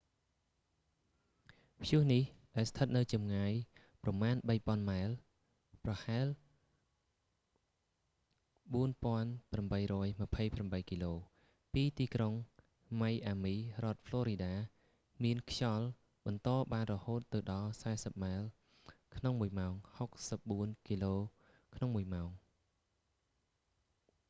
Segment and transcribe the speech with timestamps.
[1.81, 2.23] ព្យុះនេះ
[2.55, 3.51] ដែលស្ថិតនៅចម្ងាយ
[4.03, 5.09] ប្រមាណ 3,000 ម៉ែល
[5.85, 6.27] ប្រហែល
[8.73, 10.29] 4828
[10.91, 11.13] គីឡូ
[11.73, 12.33] ពីទីក្រុង
[13.01, 13.53] ម៉ៃអាមី
[13.83, 14.53] រដ្ឋផ្លរីដា
[15.23, 15.87] មានខ្យល់
[16.25, 18.41] បន្តបានរហូតដល់ទៅ 40 ម៉ែល
[19.15, 19.73] ក្នុងមួយម៉ោង
[20.29, 21.15] 64 គីឡូ
[21.75, 22.29] ក្នុងមួយម៉ោង